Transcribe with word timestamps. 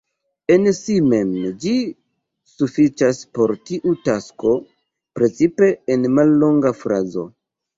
En 0.53 0.63
si 0.77 0.93
mem 1.09 1.33
ĝi 1.65 1.73
sufiĉas 2.53 3.19
por 3.37 3.53
tiu 3.69 3.95
tasko, 4.09 4.55
precipe 5.21 5.71
en 5.97 6.11
mallonga 6.17 6.75
frazo. 6.83 7.29